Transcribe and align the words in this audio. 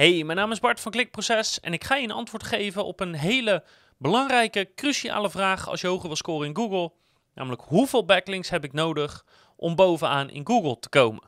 Hey, 0.00 0.24
mijn 0.24 0.38
naam 0.38 0.50
is 0.52 0.60
Bart 0.60 0.80
van 0.80 0.92
Klikproces 0.92 1.60
en 1.60 1.72
ik 1.72 1.84
ga 1.84 1.96
je 1.96 2.04
een 2.04 2.10
antwoord 2.10 2.42
geven 2.42 2.84
op 2.84 3.00
een 3.00 3.14
hele 3.14 3.64
belangrijke, 3.98 4.70
cruciale 4.74 5.30
vraag 5.30 5.68
als 5.68 5.80
je 5.80 5.86
hoger 5.86 6.06
wil 6.06 6.16
scoren 6.16 6.48
in 6.48 6.56
Google. 6.56 6.92
Namelijk, 7.34 7.62
hoeveel 7.62 8.04
backlinks 8.04 8.50
heb 8.50 8.64
ik 8.64 8.72
nodig 8.72 9.24
om 9.56 9.74
bovenaan 9.74 10.30
in 10.30 10.46
Google 10.46 10.78
te 10.78 10.88
komen? 10.88 11.22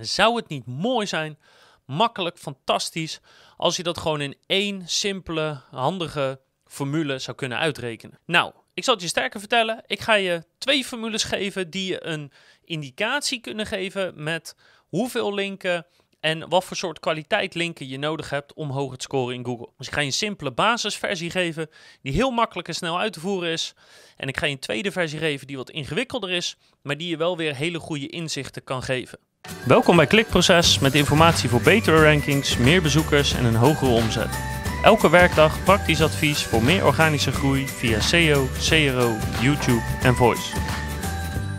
Zou 0.00 0.36
het 0.36 0.48
niet 0.48 0.66
mooi 0.66 1.06
zijn, 1.06 1.38
makkelijk, 1.84 2.38
fantastisch, 2.38 3.20
als 3.56 3.76
je 3.76 3.82
dat 3.82 3.98
gewoon 3.98 4.20
in 4.20 4.36
één 4.46 4.88
simpele, 4.88 5.60
handige 5.70 6.40
formule 6.66 7.18
zou 7.18 7.36
kunnen 7.36 7.58
uitrekenen? 7.58 8.18
Nou, 8.24 8.52
ik 8.74 8.84
zal 8.84 8.94
het 8.94 9.02
je 9.02 9.08
sterker 9.08 9.40
vertellen. 9.40 9.82
Ik 9.86 10.00
ga 10.00 10.14
je 10.14 10.44
twee 10.58 10.84
formules 10.84 11.24
geven 11.24 11.70
die 11.70 11.86
je 11.86 12.06
een 12.06 12.32
indicatie 12.64 13.40
kunnen 13.40 13.66
geven 13.66 14.22
met 14.22 14.56
hoeveel 14.88 15.34
linken 15.34 15.86
en 16.20 16.48
wat 16.48 16.64
voor 16.64 16.76
soort 16.76 17.00
kwaliteit 17.00 17.54
linken 17.54 17.88
je 17.88 17.98
nodig 17.98 18.30
hebt 18.30 18.54
om 18.54 18.70
hoger 18.70 18.96
te 18.96 19.02
scoren 19.02 19.34
in 19.34 19.44
Google. 19.44 19.68
Dus 19.76 19.86
ik 19.86 19.92
ga 19.92 20.00
je 20.00 20.06
een 20.06 20.12
simpele 20.12 20.52
basisversie 20.52 21.30
geven 21.30 21.70
die 22.02 22.12
heel 22.12 22.30
makkelijk 22.30 22.68
en 22.68 22.74
snel 22.74 22.98
uit 22.98 23.12
te 23.12 23.20
voeren 23.20 23.50
is. 23.50 23.74
En 24.16 24.28
ik 24.28 24.36
ga 24.36 24.46
je 24.46 24.52
een 24.52 24.58
tweede 24.58 24.92
versie 24.92 25.18
geven 25.18 25.46
die 25.46 25.56
wat 25.56 25.70
ingewikkelder 25.70 26.30
is, 26.30 26.56
maar 26.82 26.96
die 26.96 27.08
je 27.08 27.16
wel 27.16 27.36
weer 27.36 27.54
hele 27.54 27.78
goede 27.78 28.08
inzichten 28.08 28.64
kan 28.64 28.82
geven. 28.82 29.18
Welkom 29.66 29.96
bij 29.96 30.06
Klikproces 30.06 30.78
met 30.78 30.94
informatie 30.94 31.48
voor 31.48 31.62
betere 31.62 32.02
rankings, 32.02 32.56
meer 32.56 32.82
bezoekers 32.82 33.34
en 33.34 33.44
een 33.44 33.54
hogere 33.54 33.90
omzet. 33.90 34.38
Elke 34.82 35.10
werkdag 35.10 35.64
praktisch 35.64 36.02
advies 36.02 36.42
voor 36.42 36.62
meer 36.62 36.86
organische 36.86 37.32
groei 37.32 37.66
via 37.66 38.00
SEO, 38.00 38.46
CRO, 38.58 39.16
YouTube 39.40 39.82
en 40.02 40.14
Voice. 40.14 40.56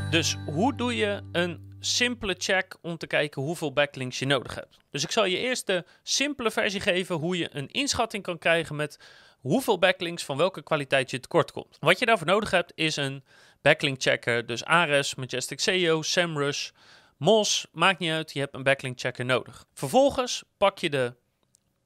Dus 0.10 0.38
hoe 0.46 0.76
doe 0.76 0.96
je 0.96 1.22
een 1.32 1.71
simpele 1.86 2.36
check 2.38 2.78
om 2.82 2.98
te 2.98 3.08
kijken 3.08 3.42
hoeveel 3.42 3.74
backlinks 3.74 4.20
je 4.20 4.26
nodig 4.26 4.56
hebt. 4.56 4.78
Dus 4.90 5.04
ik 5.04 5.12
zal 5.12 5.26
je 5.26 5.38
eerst 5.38 5.68
de 5.68 5.86
simpele 6.04 6.52
versie 6.52 6.80
geven 6.80 7.16
hoe 7.16 7.38
je 7.38 7.50
een 7.52 7.68
inschatting 7.68 8.24
kan 8.24 8.38
krijgen 8.38 8.76
met 8.76 9.00
hoeveel 9.40 9.80
backlinks 9.80 10.24
van 10.24 10.38
welke 10.38 10.64
kwaliteit 10.64 11.12
je 11.12 11.20
tekort 11.20 11.52
komt. 11.52 11.78
Wat 11.80 12.00
je 12.00 12.06
daarvoor 12.06 12.28
nodig 12.28 12.52
hebt 12.52 12.72
is 12.76 12.96
een 12.96 13.24
backlink 13.62 14.02
checker, 14.02 14.46
dus 14.46 14.66
Ares, 14.66 15.16
Majestic 15.16 15.60
SEO, 15.60 16.02
SEMrush, 16.02 16.70
Moz, 17.18 17.66
maakt 17.72 18.00
niet 18.00 18.12
uit, 18.12 18.34
je 18.34 18.40
hebt 18.40 18.54
een 18.54 18.64
backlink 18.64 19.00
checker 19.00 19.26
nodig. 19.26 19.66
Vervolgens 19.74 20.44
pak 20.58 20.78
je 20.78 20.90
de 20.90 21.16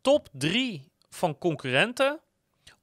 top 0.02 0.28
3 0.32 0.92
van 1.10 1.38
concurrenten 1.38 2.20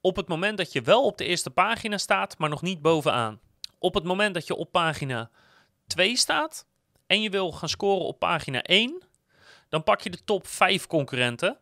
op 0.00 0.16
het 0.16 0.28
moment 0.28 0.58
dat 0.58 0.72
je 0.72 0.82
wel 0.82 1.04
op 1.04 1.18
de 1.18 1.24
eerste 1.24 1.50
pagina 1.50 1.98
staat, 1.98 2.38
maar 2.38 2.48
nog 2.48 2.62
niet 2.62 2.82
bovenaan. 2.82 3.40
Op 3.78 3.94
het 3.94 4.04
moment 4.04 4.34
dat 4.34 4.46
je 4.46 4.54
op 4.54 4.72
pagina 4.72 5.30
2 5.86 6.16
staat, 6.16 6.66
en 7.12 7.22
je 7.22 7.30
wil 7.30 7.52
gaan 7.52 7.68
scoren 7.68 8.06
op 8.06 8.18
pagina 8.18 8.62
1, 8.62 9.02
dan 9.68 9.82
pak 9.82 10.00
je 10.00 10.10
de 10.10 10.24
top 10.24 10.46
5 10.46 10.86
concurrenten. 10.86 11.58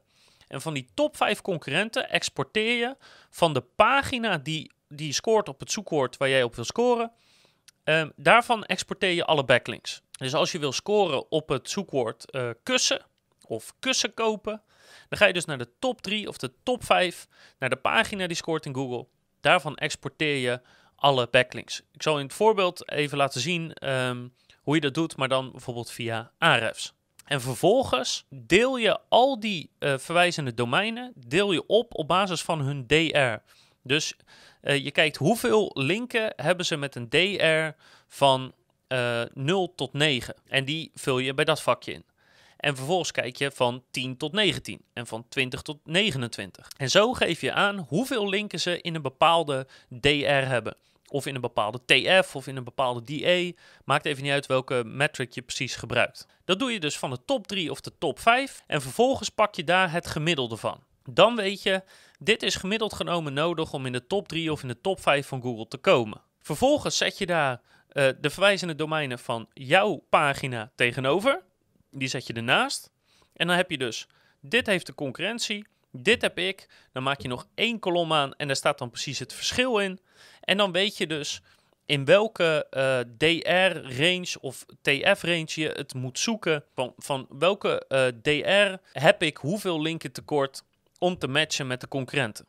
En 0.48 0.60
van 0.60 0.74
die 0.74 0.88
top 0.94 1.16
5 1.16 1.40
concurrenten 1.40 2.10
exporteer 2.10 2.78
je 2.78 2.96
van 3.30 3.52
de 3.54 3.60
pagina 3.60 4.38
die, 4.38 4.72
die 4.88 5.12
scoort 5.12 5.48
op 5.48 5.60
het 5.60 5.72
zoekwoord 5.72 6.16
waar 6.16 6.28
jij 6.28 6.42
op 6.42 6.54
wil 6.54 6.64
scoren. 6.64 7.12
Um, 7.84 8.12
daarvan 8.16 8.64
exporteer 8.64 9.10
je 9.10 9.24
alle 9.24 9.44
backlinks. 9.44 10.02
Dus 10.10 10.34
als 10.34 10.52
je 10.52 10.58
wil 10.58 10.72
scoren 10.72 11.30
op 11.30 11.48
het 11.48 11.70
zoekwoord 11.70 12.24
uh, 12.30 12.50
kussen 12.62 13.02
of 13.46 13.74
kussen 13.78 14.14
kopen, 14.14 14.62
dan 15.08 15.18
ga 15.18 15.26
je 15.26 15.32
dus 15.32 15.44
naar 15.44 15.58
de 15.58 15.68
top 15.78 16.02
3 16.02 16.28
of 16.28 16.36
de 16.36 16.52
top 16.62 16.84
5, 16.84 17.26
naar 17.58 17.70
de 17.70 17.76
pagina 17.76 18.26
die 18.26 18.36
scoort 18.36 18.66
in 18.66 18.74
Google. 18.74 19.06
Daarvan 19.40 19.76
exporteer 19.76 20.36
je 20.36 20.60
alle 20.96 21.28
backlinks. 21.30 21.82
Ik 21.92 22.02
zal 22.02 22.18
in 22.18 22.24
het 22.24 22.34
voorbeeld 22.34 22.90
even 22.90 23.18
laten 23.18 23.40
zien 23.40 23.88
um, 23.90 24.32
hoe 24.62 24.74
je 24.74 24.80
dat 24.80 24.94
doet, 24.94 25.16
maar 25.16 25.28
dan 25.28 25.50
bijvoorbeeld 25.50 25.90
via 25.90 26.32
Ahrefs. 26.38 26.92
En 27.24 27.40
vervolgens 27.40 28.26
deel 28.28 28.76
je 28.76 28.98
al 29.08 29.40
die 29.40 29.70
uh, 29.78 29.98
verwijzende 29.98 30.54
domeinen 30.54 31.12
deel 31.26 31.52
je 31.52 31.66
op 31.66 31.94
op 31.94 32.08
basis 32.08 32.42
van 32.42 32.60
hun 32.60 32.86
DR. 32.86 33.36
Dus 33.82 34.14
uh, 34.62 34.84
je 34.84 34.90
kijkt 34.90 35.16
hoeveel 35.16 35.70
linken 35.74 36.32
hebben 36.36 36.66
ze 36.66 36.76
met 36.76 36.94
een 36.94 37.08
DR 37.08 37.68
van 38.08 38.52
uh, 38.88 39.22
eh, 39.22 39.28
0 39.34 39.74
tot 39.74 39.92
9. 39.92 40.34
En 40.48 40.64
die 40.64 40.90
vul 40.94 41.18
je 41.18 41.34
bij 41.34 41.44
dat 41.44 41.62
vakje 41.62 41.92
in. 41.92 42.04
En 42.56 42.76
vervolgens 42.76 43.12
kijk 43.12 43.36
je 43.36 43.50
van 43.50 43.82
10 43.90 44.16
tot 44.16 44.32
19 44.32 44.80
en 44.92 45.06
van 45.06 45.28
20 45.28 45.62
tot 45.62 45.78
29. 45.84 46.70
En 46.76 46.90
zo 46.90 47.12
geef 47.12 47.40
je 47.40 47.52
aan 47.52 47.78
hoeveel 47.78 48.28
linken 48.28 48.60
ze 48.60 48.80
in 48.80 48.94
een 48.94 49.02
bepaalde 49.02 49.66
DR 49.88 50.26
hebben 50.26 50.76
of 51.10 51.26
in 51.26 51.34
een 51.34 51.40
bepaalde 51.40 51.80
TF 51.86 52.36
of 52.36 52.46
in 52.46 52.56
een 52.56 52.64
bepaalde 52.64 53.02
DA. 53.04 53.58
Maakt 53.84 54.06
even 54.06 54.22
niet 54.22 54.32
uit 54.32 54.46
welke 54.46 54.82
metric 54.84 55.32
je 55.32 55.42
precies 55.42 55.76
gebruikt. 55.76 56.26
Dat 56.44 56.58
doe 56.58 56.72
je 56.72 56.80
dus 56.80 56.98
van 56.98 57.10
de 57.10 57.24
top 57.24 57.46
3 57.46 57.70
of 57.70 57.80
de 57.80 57.92
top 57.98 58.18
5 58.18 58.62
en 58.66 58.82
vervolgens 58.82 59.28
pak 59.28 59.54
je 59.54 59.64
daar 59.64 59.92
het 59.92 60.06
gemiddelde 60.06 60.56
van. 60.56 60.80
Dan 61.04 61.36
weet 61.36 61.62
je, 61.62 61.82
dit 62.18 62.42
is 62.42 62.56
gemiddeld 62.56 62.94
genomen 62.94 63.32
nodig 63.32 63.72
om 63.72 63.86
in 63.86 63.92
de 63.92 64.06
top 64.06 64.28
3 64.28 64.52
of 64.52 64.62
in 64.62 64.68
de 64.68 64.80
top 64.80 65.00
5 65.00 65.26
van 65.26 65.42
Google 65.42 65.68
te 65.68 65.78
komen. 65.78 66.20
Vervolgens 66.40 66.96
zet 66.96 67.18
je 67.18 67.26
daar 67.26 67.60
uh, 67.92 68.08
de 68.20 68.30
verwijzende 68.30 68.74
domeinen 68.74 69.18
van 69.18 69.48
jouw 69.52 70.04
pagina 70.08 70.70
tegenover. 70.74 71.42
Die 71.90 72.08
zet 72.08 72.26
je 72.26 72.32
ernaast. 72.32 72.90
En 73.32 73.46
dan 73.46 73.56
heb 73.56 73.70
je 73.70 73.78
dus, 73.78 74.06
dit 74.40 74.66
heeft 74.66 74.86
de 74.86 74.94
concurrentie, 74.94 75.66
dit 75.92 76.22
heb 76.22 76.38
ik. 76.38 76.68
Dan 76.92 77.02
maak 77.02 77.20
je 77.20 77.28
nog 77.28 77.46
één 77.54 77.78
kolom 77.78 78.12
aan 78.12 78.34
en 78.34 78.46
daar 78.46 78.56
staat 78.56 78.78
dan 78.78 78.90
precies 78.90 79.18
het 79.18 79.32
verschil 79.32 79.78
in. 79.78 80.00
En 80.40 80.56
dan 80.56 80.72
weet 80.72 80.96
je 80.96 81.06
dus 81.06 81.42
in 81.86 82.04
welke 82.04 82.66
eh, 82.70 82.98
DR-range 83.18 84.34
of 84.40 84.64
TF-range 84.82 85.50
je 85.54 85.68
het 85.68 85.94
moet 85.94 86.18
zoeken. 86.18 86.64
Van, 86.74 86.92
van 86.96 87.26
welke 87.28 87.86
eh, 87.88 88.06
DR 88.22 88.76
heb 88.92 89.22
ik 89.22 89.36
hoeveel 89.36 89.82
linken 89.82 90.12
tekort 90.12 90.62
om 90.98 91.18
te 91.18 91.28
matchen 91.28 91.66
met 91.66 91.80
de 91.80 91.88
concurrenten. 91.88 92.46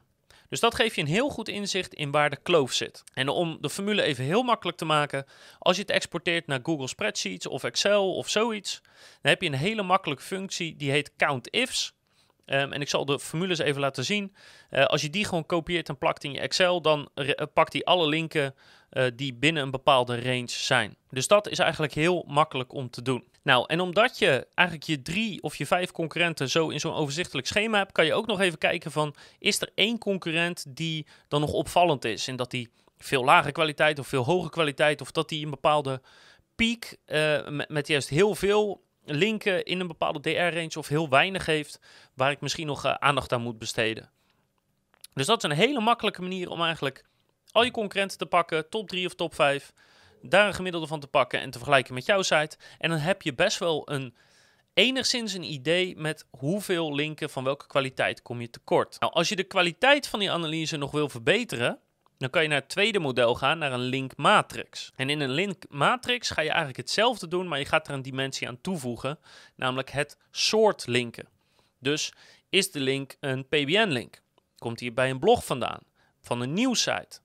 Dus 0.50 0.60
dat 0.60 0.76
geeft 0.76 0.96
je 0.96 1.02
een 1.02 1.08
heel 1.08 1.30
goed 1.30 1.48
inzicht 1.48 1.94
in 1.94 2.12
waar 2.12 2.30
de 2.30 2.42
kloof 2.44 2.74
zit. 2.74 3.04
En 3.14 3.30
om 3.30 3.58
de 3.62 3.70
formule 3.70 4.02
even 4.02 4.24
heel 4.24 4.44
makkelijk 4.44 4.78
te 4.78 4.86
maken, 4.86 5.26
als 5.60 5.76
je 5.76 5.82
het 5.82 5.92
exporteert 5.92 6.48
naar 6.48 6.60
Google 6.64 6.88
Spreadsheets 6.88 7.48
of 7.48 7.64
Excel 7.64 8.16
of 8.16 8.30
zoiets, 8.30 8.82
dan 9.22 9.32
heb 9.32 9.42
je 9.42 9.48
een 9.48 9.54
hele 9.54 9.84
makkelijke 9.84 10.24
functie 10.24 10.76
die 10.76 10.92
heet 10.92 11.16
count 11.16 11.48
ifs. 11.48 11.94
Um, 12.54 12.74
en 12.74 12.82
ik 12.82 12.90
zal 12.90 13.06
de 13.06 13.20
formules 13.20 13.60
even 13.60 13.82
laten 13.82 14.06
zien. 14.06 14.36
Uh, 14.72 14.86
als 14.86 15.02
je 15.02 15.10
die 15.10 15.26
gewoon 15.26 15.46
kopieert 15.46 15.90
en 15.90 15.98
plakt 15.98 16.24
in 16.24 16.32
je 16.32 16.40
Excel, 16.40 16.82
dan 16.82 17.10
uh, 17.16 17.32
pakt 17.54 17.74
hij 17.74 17.84
alle 17.84 18.08
linken 18.08 18.56
uh, 18.92 19.06
die 19.16 19.34
binnen 19.34 19.64
een 19.64 19.72
bepaalde 19.72 20.22
range 20.22 20.50
zijn. 20.50 20.96
Dus 21.10 21.28
dat 21.28 21.48
is 21.48 21.60
eigenlijk 21.60 21.94
heel 21.94 22.26
makkelijk 22.28 22.74
om 22.74 22.90
te 22.90 23.02
doen. 23.02 23.24
Nou, 23.44 23.66
en 23.68 23.80
omdat 23.80 24.20
je 24.20 24.48
eigenlijk 24.54 24.88
je 24.88 25.02
drie 25.02 25.42
of 25.42 25.56
je 25.56 25.66
vijf 25.66 25.92
concurrenten 25.92 26.50
zo 26.50 26.70
in 26.70 26.80
zo'n 26.80 26.94
overzichtelijk 26.94 27.48
schema 27.48 27.78
hebt, 27.78 27.92
kan 27.92 28.06
je 28.06 28.14
ook 28.14 28.28
nog 28.28 28.40
even 28.40 28.58
kijken 28.58 28.92
van, 28.92 29.16
is 29.40 29.62
er 29.62 29.70
één 29.76 29.98
concurrent 29.98 30.66
die 30.68 31.08
dan 31.28 31.42
nog 31.42 31.52
opvallend 31.52 32.06
is? 32.06 32.28
En 32.28 32.36
dat 32.36 32.52
die 32.52 32.70
veel 32.98 33.24
lage 33.24 33.52
kwaliteit 33.52 34.00
of 34.00 34.08
veel 34.08 34.24
hoge 34.24 34.50
kwaliteit, 34.50 35.02
of 35.02 35.12
dat 35.12 35.30
die 35.30 35.44
een 35.44 35.52
bepaalde 35.52 36.02
piek 36.56 36.98
met 37.68 37.88
juist 37.88 38.10
heel 38.10 38.36
veel 38.36 38.82
linken 39.14 39.66
in 39.66 39.80
een 39.80 39.88
bepaalde 39.88 40.20
DR-range 40.20 40.78
of 40.78 40.88
heel 40.88 41.10
weinig 41.10 41.46
heeft, 41.46 41.80
waar 42.14 42.32
ik 42.32 42.42
misschien 42.42 42.68
nog 42.68 42.86
uh, 42.86 42.94
aandacht 42.94 43.32
aan 43.32 43.42
moet 43.42 43.60
besteden. 43.60 44.10
Dus 45.14 45.26
dat 45.26 45.44
is 45.44 45.50
een 45.50 45.56
hele 45.56 45.82
makkelijke 45.82 46.22
manier 46.22 46.50
om 46.50 46.62
eigenlijk 46.62 47.06
al 47.52 47.64
je 47.64 47.72
concurrenten 47.72 48.18
te 48.18 48.26
pakken, 48.26 48.70
top 48.70 48.88
3 48.88 49.06
of 49.06 49.16
top 49.16 49.36
5, 49.36 49.74
daar 50.22 50.48
een 50.48 50.54
gemiddelde 50.54 50.88
van 50.88 51.00
te 51.00 51.08
pakken 51.08 51.40
en 51.40 51.52
te 51.52 51.58
vergelijken 51.58 51.94
met 51.94 52.06
jouw 52.06 52.22
site. 52.22 52.58
En 52.78 52.90
dan 52.90 53.00
heb 53.00 53.22
je 53.22 53.34
best 53.34 53.58
wel 53.58 53.92
een 53.92 54.16
enigszins 54.74 55.34
een 55.34 55.52
idee 55.52 55.98
met 55.98 56.28
hoeveel 56.30 56.96
linken 56.96 57.30
van 57.30 57.44
welke 57.44 57.68
kwaliteit 57.68 58.22
kom 58.22 58.42
je 58.42 58.50
tekort. 58.50 59.00
Nou, 59.00 59.14
als 59.14 59.30
je 59.30 59.36
de 59.36 59.44
kwaliteit 59.44 60.08
van 60.08 60.20
die 60.20 60.32
analyse 60.32 60.78
nog 60.78 60.92
wil 60.92 61.10
verbeteren, 61.10 61.80
dan 62.22 62.30
kan 62.30 62.42
je 62.42 62.48
naar 62.48 62.60
het 62.60 62.70
tweede 62.70 63.00
model 63.00 63.36
gaan, 63.36 63.58
naar 63.58 63.72
een 63.72 63.80
link 63.80 64.16
matrix. 64.16 64.92
En 64.96 65.10
in 65.10 65.20
een 65.20 65.32
link 65.32 65.64
matrix 65.70 66.30
ga 66.30 66.42
je 66.42 66.50
eigenlijk 66.50 66.78
hetzelfde 66.78 67.28
doen, 67.28 67.48
maar 67.48 67.60
je 67.60 67.66
gaat 67.66 67.88
er 67.88 67.94
een 67.94 68.02
dimensie 68.02 68.48
aan 68.48 68.62
toevoegen, 68.62 69.20
namelijk 69.56 69.90
het 69.90 70.18
soort 70.32 70.88
linken. 70.88 71.28
Dus 71.80 72.14
is 72.50 72.72
de 72.72 72.80
link 72.80 73.16
een 73.20 73.48
PBN-link? 73.48 74.22
Komt 74.58 74.78
die 74.78 74.92
bij 74.92 75.10
een 75.10 75.20
blog 75.20 75.46
vandaan? 75.46 75.80
Van 76.20 76.42
een 76.42 76.54
nieuwssite? 76.54 77.20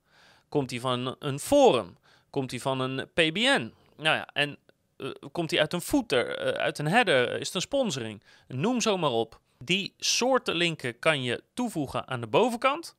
Komt 0.48 0.68
die 0.68 0.80
van 0.80 1.16
een 1.18 1.38
forum? 1.38 1.96
Komt 2.30 2.50
die 2.50 2.62
van 2.62 2.80
een 2.80 3.08
PBN? 3.12 3.72
Nou 3.96 4.16
ja, 4.16 4.28
en 4.32 4.58
uh, 4.96 5.10
komt 5.32 5.50
die 5.50 5.60
uit 5.60 5.72
een 5.72 5.80
footer, 5.80 6.46
uh, 6.46 6.62
uit 6.62 6.78
een 6.78 6.86
header? 6.86 7.40
Is 7.40 7.46
het 7.46 7.54
een 7.54 7.60
sponsoring? 7.60 8.22
Noem 8.48 8.80
zo 8.80 8.96
maar 8.96 9.10
op. 9.10 9.40
Die 9.58 9.94
soorten 9.98 10.54
linken 10.54 10.98
kan 10.98 11.22
je 11.22 11.42
toevoegen 11.54 12.08
aan 12.08 12.20
de 12.20 12.26
bovenkant. 12.26 12.96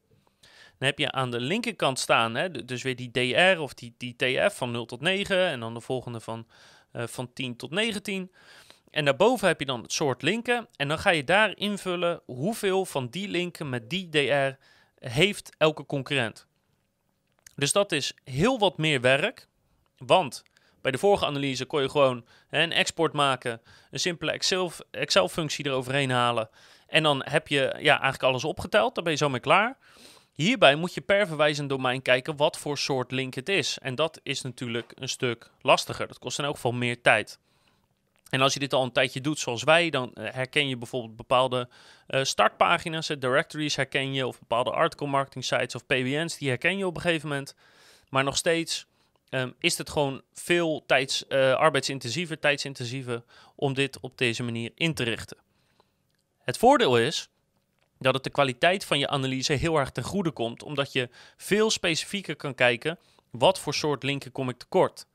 Dan 0.77 0.87
heb 0.87 0.99
je 0.99 1.11
aan 1.11 1.31
de 1.31 1.39
linkerkant 1.39 1.99
staan, 1.99 2.35
hè, 2.35 2.65
dus 2.65 2.83
weer 2.83 2.95
die 2.95 3.11
DR 3.11 3.59
of 3.59 3.73
die, 3.73 3.93
die 3.97 4.15
TF 4.15 4.57
van 4.57 4.71
0 4.71 4.85
tot 4.85 5.01
9 5.01 5.37
en 5.47 5.59
dan 5.59 5.73
de 5.73 5.81
volgende 5.81 6.19
van, 6.19 6.47
uh, 6.93 7.03
van 7.07 7.33
10 7.33 7.55
tot 7.55 7.71
19. 7.71 8.31
En 8.91 9.05
daarboven 9.05 9.47
heb 9.47 9.59
je 9.59 9.65
dan 9.65 9.81
het 9.81 9.93
soort 9.93 10.21
linken 10.21 10.67
en 10.75 10.87
dan 10.87 10.99
ga 10.99 11.09
je 11.09 11.23
daar 11.23 11.57
invullen 11.57 12.21
hoeveel 12.25 12.85
van 12.85 13.07
die 13.07 13.27
linken 13.27 13.69
met 13.69 13.89
die 13.89 14.09
DR 14.09 14.57
heeft 14.99 15.55
elke 15.57 15.85
concurrent. 15.85 16.47
Dus 17.55 17.71
dat 17.71 17.91
is 17.91 18.13
heel 18.23 18.59
wat 18.59 18.77
meer 18.77 19.01
werk, 19.01 19.47
want 19.97 20.43
bij 20.81 20.91
de 20.91 20.97
vorige 20.97 21.25
analyse 21.25 21.65
kon 21.65 21.81
je 21.81 21.89
gewoon 21.89 22.25
hè, 22.47 22.61
een 22.61 22.71
export 22.71 23.13
maken, 23.13 23.61
een 23.91 23.99
simpele 23.99 24.31
Excel-functie 24.91 25.65
eroverheen 25.65 26.09
halen 26.09 26.49
En 26.87 27.03
dan 27.03 27.21
heb 27.25 27.47
je 27.47 27.59
ja, 27.59 27.93
eigenlijk 28.01 28.23
alles 28.23 28.43
opgeteld, 28.43 28.95
dan 28.95 29.03
ben 29.03 29.13
je 29.13 29.19
zo 29.19 29.29
mee 29.29 29.39
klaar. 29.39 29.77
Hierbij 30.37 30.75
moet 30.75 30.93
je 30.93 31.01
per 31.01 31.27
verwijzend 31.27 31.69
domein 31.69 32.01
kijken 32.01 32.35
wat 32.35 32.57
voor 32.57 32.77
soort 32.77 33.11
link 33.11 33.33
het 33.33 33.49
is. 33.49 33.77
En 33.81 33.95
dat 33.95 34.19
is 34.23 34.41
natuurlijk 34.41 34.91
een 34.95 35.09
stuk 35.09 35.51
lastiger. 35.61 36.07
Dat 36.07 36.19
kost 36.19 36.39
in 36.39 36.45
elk 36.45 36.55
geval 36.55 36.71
meer 36.71 37.01
tijd. 37.01 37.39
En 38.29 38.41
als 38.41 38.53
je 38.53 38.59
dit 38.59 38.73
al 38.73 38.83
een 38.83 38.91
tijdje 38.91 39.21
doet 39.21 39.39
zoals 39.39 39.63
wij, 39.63 39.89
dan 39.89 40.13
eh, 40.13 40.33
herken 40.33 40.67
je 40.67 40.77
bijvoorbeeld 40.77 41.15
bepaalde 41.15 41.69
uh, 42.07 42.23
startpagina's, 42.23 43.07
directories 43.07 43.75
herken 43.75 44.13
je, 44.13 44.27
of 44.27 44.39
bepaalde 44.39 44.71
article 44.71 45.07
marketing 45.07 45.45
sites 45.45 45.75
of 45.75 45.85
PBN's, 45.85 46.37
die 46.37 46.49
herken 46.49 46.77
je 46.77 46.87
op 46.87 46.95
een 46.95 47.01
gegeven 47.01 47.29
moment. 47.29 47.55
Maar 48.09 48.23
nog 48.23 48.37
steeds 48.37 48.85
um, 49.29 49.55
is 49.59 49.77
het 49.77 49.89
gewoon 49.89 50.21
veel 50.33 50.83
tijds, 50.85 51.23
uh, 51.29 51.53
arbeidsintensiever, 51.53 52.39
tijdsintensiever 52.39 53.23
om 53.55 53.73
dit 53.73 53.99
op 53.99 54.17
deze 54.17 54.43
manier 54.43 54.71
in 54.75 54.93
te 54.93 55.03
richten. 55.03 55.37
Het 56.43 56.57
voordeel 56.57 56.97
is 56.97 57.29
dat 57.99 58.13
het 58.13 58.23
de 58.23 58.29
kwaliteit 58.29 58.85
van 58.85 58.99
je 58.99 59.07
analyse 59.07 59.53
heel 59.53 59.77
erg 59.77 59.89
ten 59.89 60.03
goede 60.03 60.31
komt, 60.31 60.63
omdat 60.63 60.91
je 60.91 61.09
veel 61.37 61.69
specifieker 61.69 62.35
kan 62.35 62.55
kijken 62.55 62.99
wat 63.31 63.59
voor 63.59 63.73
soort 63.73 64.03
linken 64.03 64.31
kom 64.31 64.49
ik 64.49 64.57
tekort. 64.57 65.05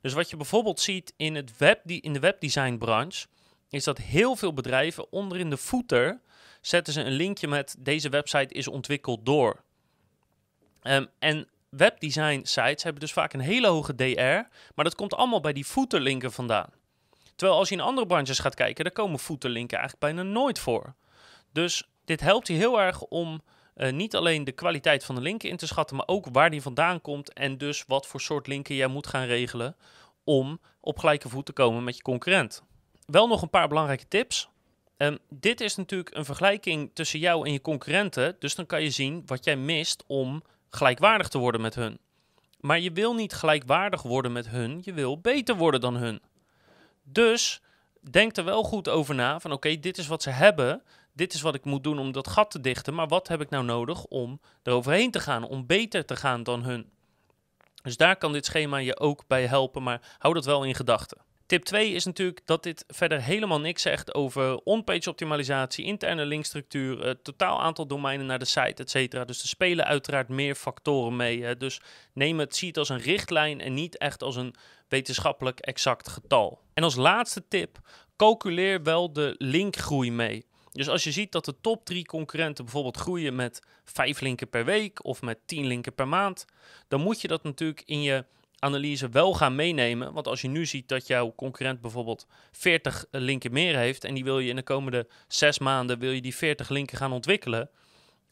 Dus 0.00 0.12
wat 0.12 0.30
je 0.30 0.36
bijvoorbeeld 0.36 0.80
ziet 0.80 1.12
in, 1.16 1.34
het 1.34 1.56
web, 1.56 1.90
in 1.90 2.12
de 2.12 2.20
webdesignbranche, 2.20 3.26
is 3.68 3.84
dat 3.84 3.98
heel 3.98 4.36
veel 4.36 4.52
bedrijven 4.52 5.12
onder 5.12 5.38
in 5.38 5.50
de 5.50 5.56
footer 5.56 6.20
zetten 6.60 6.92
ze 6.92 7.02
een 7.02 7.12
linkje 7.12 7.48
met 7.48 7.76
deze 7.78 8.08
website 8.08 8.54
is 8.54 8.68
ontwikkeld 8.68 9.26
door. 9.26 9.62
Um, 10.82 11.06
en 11.18 11.48
webdesign 11.68 12.40
sites 12.44 12.82
hebben 12.82 13.00
dus 13.00 13.12
vaak 13.12 13.32
een 13.32 13.40
hele 13.40 13.66
hoge 13.66 13.94
DR, 13.94 14.48
maar 14.74 14.84
dat 14.84 14.94
komt 14.94 15.14
allemaal 15.14 15.40
bij 15.40 15.52
die 15.52 15.64
footerlinken 15.64 16.32
vandaan. 16.32 16.70
Terwijl 17.36 17.58
als 17.58 17.68
je 17.68 17.74
in 17.74 17.80
andere 17.80 18.06
branches 18.06 18.38
gaat 18.38 18.54
kijken, 18.54 18.84
daar 18.84 18.92
komen 18.92 19.18
footerlinken 19.18 19.78
eigenlijk 19.78 20.14
bijna 20.14 20.30
nooit 20.30 20.58
voor. 20.58 20.94
Dus 21.52 21.88
dit 22.04 22.20
helpt 22.20 22.46
je 22.46 22.54
heel 22.54 22.80
erg 22.80 23.02
om 23.02 23.42
uh, 23.76 23.92
niet 23.92 24.16
alleen 24.16 24.44
de 24.44 24.52
kwaliteit 24.52 25.04
van 25.04 25.14
de 25.14 25.20
linken 25.20 25.48
in 25.48 25.56
te 25.56 25.66
schatten, 25.66 25.96
maar 25.96 26.08
ook 26.08 26.26
waar 26.32 26.50
die 26.50 26.62
vandaan 26.62 27.00
komt 27.00 27.32
en 27.32 27.58
dus 27.58 27.84
wat 27.86 28.06
voor 28.06 28.20
soort 28.20 28.46
linken 28.46 28.74
jij 28.74 28.86
moet 28.86 29.06
gaan 29.06 29.24
regelen 29.24 29.76
om 30.24 30.60
op 30.80 30.98
gelijke 30.98 31.28
voet 31.28 31.46
te 31.46 31.52
komen 31.52 31.84
met 31.84 31.96
je 31.96 32.02
concurrent. 32.02 32.62
Wel 33.06 33.26
nog 33.26 33.42
een 33.42 33.50
paar 33.50 33.68
belangrijke 33.68 34.08
tips. 34.08 34.48
Um, 34.96 35.18
dit 35.28 35.60
is 35.60 35.76
natuurlijk 35.76 36.16
een 36.16 36.24
vergelijking 36.24 36.90
tussen 36.94 37.18
jou 37.18 37.46
en 37.46 37.52
je 37.52 37.60
concurrenten, 37.60 38.36
dus 38.38 38.54
dan 38.54 38.66
kan 38.66 38.82
je 38.82 38.90
zien 38.90 39.22
wat 39.26 39.44
jij 39.44 39.56
mist 39.56 40.04
om 40.06 40.42
gelijkwaardig 40.68 41.28
te 41.28 41.38
worden 41.38 41.60
met 41.60 41.74
hun. 41.74 41.98
Maar 42.60 42.80
je 42.80 42.92
wil 42.92 43.14
niet 43.14 43.32
gelijkwaardig 43.32 44.02
worden 44.02 44.32
met 44.32 44.48
hun, 44.48 44.80
je 44.84 44.92
wil 44.92 45.20
beter 45.20 45.56
worden 45.56 45.80
dan 45.80 45.96
hun. 45.96 46.20
Dus 47.02 47.62
denk 48.10 48.36
er 48.36 48.44
wel 48.44 48.62
goed 48.62 48.88
over 48.88 49.14
na 49.14 49.40
van 49.40 49.52
oké, 49.52 49.78
dit 49.78 49.98
is 49.98 50.06
wat 50.06 50.22
ze 50.22 50.30
hebben, 50.30 50.82
dit 51.12 51.34
is 51.34 51.40
wat 51.40 51.54
ik 51.54 51.64
moet 51.64 51.84
doen 51.84 51.98
om 51.98 52.12
dat 52.12 52.28
gat 52.28 52.50
te 52.50 52.60
dichten, 52.60 52.94
maar 52.94 53.08
wat 53.08 53.28
heb 53.28 53.40
ik 53.40 53.50
nou 53.50 53.64
nodig 53.64 54.04
om 54.04 54.40
eroverheen 54.62 55.10
te 55.10 55.20
gaan, 55.20 55.44
om 55.44 55.66
beter 55.66 56.04
te 56.04 56.16
gaan 56.16 56.42
dan 56.42 56.62
hun? 56.62 56.90
Dus 57.82 57.96
daar 57.96 58.16
kan 58.16 58.32
dit 58.32 58.44
schema 58.44 58.76
je 58.76 58.98
ook 58.98 59.24
bij 59.26 59.46
helpen, 59.46 59.82
maar 59.82 60.16
hou 60.18 60.34
dat 60.34 60.44
wel 60.44 60.64
in 60.64 60.74
gedachten. 60.74 61.18
Tip 61.46 61.64
2 61.64 61.92
is 61.92 62.04
natuurlijk 62.04 62.40
dat 62.44 62.62
dit 62.62 62.84
verder 62.88 63.22
helemaal 63.22 63.60
niks 63.60 63.82
zegt 63.82 64.14
over 64.14 64.58
on-page 64.58 65.08
optimalisatie, 65.08 65.84
interne 65.84 66.24
linkstructuur, 66.24 67.06
het 67.06 67.24
totaal 67.24 67.62
aantal 67.62 67.86
domeinen 67.86 68.26
naar 68.26 68.38
de 68.38 68.44
site, 68.44 68.84
etc. 68.84 69.26
Dus 69.26 69.42
er 69.42 69.48
spelen 69.48 69.84
uiteraard 69.84 70.28
meer 70.28 70.54
factoren 70.54 71.16
mee. 71.16 71.56
Dus 71.56 71.80
neem 72.12 72.38
het, 72.38 72.56
zie 72.56 72.68
het 72.68 72.78
als 72.78 72.88
een 72.88 72.98
richtlijn 72.98 73.60
en 73.60 73.74
niet 73.74 73.98
echt 73.98 74.22
als 74.22 74.36
een 74.36 74.54
wetenschappelijk 74.88 75.60
exact 75.60 76.08
getal. 76.08 76.60
En 76.74 76.82
als 76.82 76.94
laatste 76.94 77.48
tip, 77.48 77.78
calculeer 78.16 78.82
wel 78.82 79.12
de 79.12 79.34
linkgroei 79.38 80.12
mee. 80.12 80.46
Dus 80.72 80.88
als 80.88 81.04
je 81.04 81.12
ziet 81.12 81.32
dat 81.32 81.44
de 81.44 81.60
top 81.60 81.84
drie 81.84 82.06
concurrenten 82.06 82.64
bijvoorbeeld 82.64 82.96
groeien 82.96 83.34
met 83.34 83.62
5 83.84 84.20
linken 84.20 84.48
per 84.48 84.64
week 84.64 85.04
of 85.04 85.22
met 85.22 85.38
10 85.46 85.66
linken 85.66 85.94
per 85.94 86.08
maand, 86.08 86.44
dan 86.88 87.00
moet 87.00 87.20
je 87.20 87.28
dat 87.28 87.42
natuurlijk 87.42 87.82
in 87.84 88.02
je 88.02 88.24
analyse 88.58 89.08
wel 89.08 89.34
gaan 89.34 89.54
meenemen. 89.54 90.12
Want 90.12 90.26
als 90.26 90.40
je 90.40 90.48
nu 90.48 90.66
ziet 90.66 90.88
dat 90.88 91.06
jouw 91.06 91.32
concurrent 91.36 91.80
bijvoorbeeld 91.80 92.26
40 92.52 93.04
linken 93.10 93.52
meer 93.52 93.76
heeft 93.76 94.04
en 94.04 94.14
die 94.14 94.24
wil 94.24 94.38
je 94.38 94.48
in 94.48 94.56
de 94.56 94.62
komende 94.62 95.08
6 95.28 95.58
maanden 95.58 95.98
wil 95.98 96.10
je 96.10 96.20
die 96.20 96.34
40 96.34 96.68
linken 96.68 96.98
gaan 96.98 97.12
ontwikkelen 97.12 97.70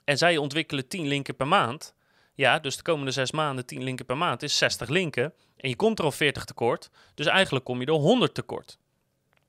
en 0.04 0.18
zij 0.18 0.36
ontwikkelen 0.36 0.88
10 0.88 1.06
linken 1.06 1.36
per 1.36 1.48
maand, 1.48 1.94
ja, 2.34 2.58
dus 2.58 2.76
de 2.76 2.82
komende 2.82 3.10
6 3.10 3.30
maanden 3.30 3.66
10 3.66 3.82
linken 3.82 4.06
per 4.06 4.16
maand 4.16 4.42
is 4.42 4.58
60 4.58 4.88
linken 4.88 5.34
en 5.56 5.68
je 5.68 5.76
komt 5.76 5.98
er 5.98 6.04
al 6.04 6.12
40 6.12 6.44
tekort, 6.44 6.90
dus 7.14 7.26
eigenlijk 7.26 7.64
kom 7.64 7.80
je 7.80 7.86
er 7.86 7.92
100 7.92 8.34
tekort. 8.34 8.78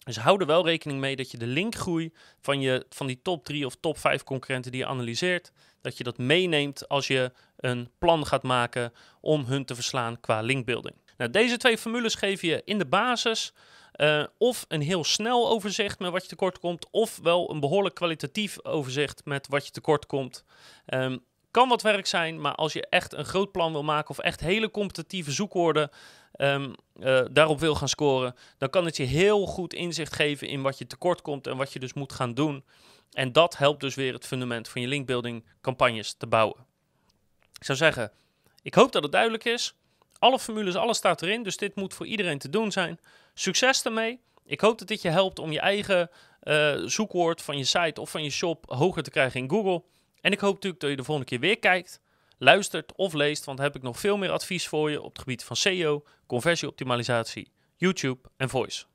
Dus 0.04 0.18
hou 0.18 0.40
er 0.40 0.46
wel 0.46 0.66
rekening 0.66 1.00
mee 1.00 1.16
dat 1.16 1.32
je 1.32 1.38
de 1.38 1.48
linkgroei 1.48 2.14
van, 2.40 2.62
je, 2.62 2.86
van 2.90 3.08
die 3.08 3.22
top 3.22 3.46
3 3.46 3.66
of 3.66 3.76
top 3.80 3.98
5 3.98 4.24
concurrenten 4.24 4.72
die 4.72 4.82
je 4.82 4.88
analyseert, 4.88 5.52
dat 5.82 5.98
je 5.98 6.04
dat 6.04 6.18
meeneemt 6.18 6.88
als 6.88 7.08
je 7.08 7.32
een 7.58 7.90
plan 7.98 8.26
gaat 8.26 8.44
maken 8.44 8.94
om 9.20 9.46
hun 9.46 9.66
te 9.66 9.76
verslaan 9.76 10.20
qua 10.20 10.42
linkbuilding. 10.42 10.96
Nou, 11.18 11.32
deze 11.32 11.58
twee 11.58 11.78
formules 11.78 12.16
geven 12.16 12.48
je 12.48 12.62
in 12.66 12.78
de 12.78 12.86
basis 12.86 13.54
uh, 13.96 14.24
of 14.38 14.66
een 14.68 14.82
heel 14.82 15.04
snel 15.04 15.50
overzicht 15.50 16.00
met 16.00 16.12
wat 16.12 16.22
je 16.22 16.30
tekort 16.30 16.60
komt, 16.60 16.88
of 16.92 17.20
wel 17.24 17.52
een 17.52 17.60
behoorlijk 17.60 17.96
kwalitatief 17.96 18.66
overzicht 18.66 19.26
met 19.26 19.48
wat 19.48 19.66
je 19.66 19.72
tekort 19.72 20.06
komt. 20.06 20.44
Um, 20.86 21.24
kan 21.52 21.70
wat 21.70 21.82
werk 21.82 22.08
zijn, 22.08 22.42
maar 22.42 22.56
als 22.56 22.74
je 22.74 22.88
echt 22.88 23.14
een 23.14 23.26
groot 23.26 23.52
plan 23.52 23.72
wil 23.72 23.84
maken 23.84 24.10
of 24.10 24.20
echt 24.20 24.40
hele 24.40 24.72
competitieve 24.72 25.32
zoekwoorden 25.32 25.90
um, 26.38 26.76
uh, 27.00 27.22
daarop 27.32 27.60
wil 27.60 27.76
gaan 27.76 27.90
scoren, 27.90 28.36
dan 28.58 28.70
kan 28.70 28.86
het 28.86 28.98
je 28.98 29.04
heel 29.04 29.46
goed 29.46 29.74
inzicht 29.74 30.16
geven 30.16 30.48
in 30.48 30.62
wat 30.62 30.78
je 30.78 30.88
tekort 30.88 31.22
komt 31.22 31.48
en 31.48 31.58
wat 31.58 31.74
je 31.74 31.80
dus 31.80 31.94
moet 31.94 32.14
gaan 32.14 32.34
doen. 32.34 32.64
En 33.12 33.32
dat 33.32 33.58
helpt 33.58 33.82
dus 33.82 33.96
weer 33.96 34.14
het 34.14 34.28
fundament 34.28 34.70
van 34.70 34.82
je 34.82 34.88
linkbuilding 34.88 35.46
campagnes 35.62 36.14
te 36.14 36.28
bouwen. 36.28 36.66
Ik 37.54 37.64
zou 37.64 37.78
zeggen, 37.78 38.12
ik 38.62 38.74
hoop 38.74 38.92
dat 38.92 39.04
het 39.04 39.12
duidelijk 39.12 39.46
is. 39.46 39.74
Alle 40.20 40.40
formules, 40.40 40.76
alles 40.76 40.98
staat 40.98 41.22
erin, 41.22 41.44
dus 41.44 41.58
dit 41.58 41.76
moet 41.76 41.94
voor 41.94 42.06
iedereen 42.06 42.38
te 42.38 42.50
doen 42.50 42.72
zijn. 42.72 43.00
Succes 43.34 43.84
ermee. 43.84 44.20
Ik 44.46 44.62
hoop 44.62 44.80
dat 44.80 44.88
dit 44.88 45.02
je 45.02 45.10
helpt 45.10 45.40
om 45.40 45.52
je 45.52 45.60
eigen 45.60 46.10
uh, 46.44 46.76
zoekwoord 46.86 47.42
van 47.42 47.58
je 47.58 47.64
site 47.64 48.02
of 48.02 48.10
van 48.10 48.24
je 48.24 48.30
shop 48.30 48.66
hoger 48.68 49.04
te 49.04 49.10
krijgen 49.10 49.40
in 49.40 49.50
Google. 49.50 49.84
En 50.22 50.32
ik 50.32 50.40
hoop 50.40 50.54
natuurlijk 50.54 50.82
dat 50.82 50.90
je 50.90 50.96
de 50.96 51.04
volgende 51.04 51.30
keer 51.30 51.40
weer 51.40 51.60
kijkt, 51.60 52.02
luistert 52.38 52.96
of 52.96 53.14
leest, 53.14 53.46
want 53.46 53.58
dan 53.58 53.66
heb 53.66 53.76
ik 53.76 53.82
nog 53.82 54.00
veel 54.00 54.18
meer 54.18 54.32
advies 54.32 54.68
voor 54.68 54.92
je 54.92 55.02
op 55.02 55.10
het 55.10 55.20
gebied 55.20 55.44
van 55.44 55.56
SEO, 55.56 56.04
conversieoptimalisatie, 56.26 57.52
YouTube 57.76 58.30
en 58.38 58.50
voice. 58.50 58.86